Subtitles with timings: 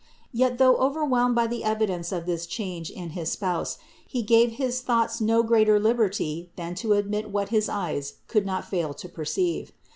[0.33, 3.77] Yet, though overwhelmed by the evidence of this change in his Spouse,
[4.07, 8.65] he gave his thoughts no greater liberty than to admit what his eyes could not
[8.67, 9.73] fail to perceive.